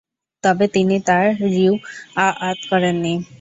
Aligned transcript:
তবে 0.43 0.65
তিনি 0.67 0.95
তা 1.07 1.17
রিওয়ায়াত 1.47 2.59
করেননি। 2.69 3.13